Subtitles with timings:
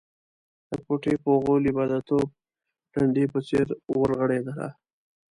[0.69, 2.29] د کوټې په غولي به د توپ
[2.93, 3.67] ډنډې په څېر
[3.99, 4.67] ورغړېدله.